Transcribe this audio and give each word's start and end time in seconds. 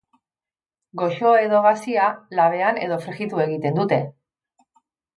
Goxo 1.01 1.33
edo 1.41 1.61
gazia, 1.67 2.09
labean 2.41 2.83
edo 2.89 3.01
frijitu 3.07 3.47
egiten 3.49 3.81
dute. 3.83 4.05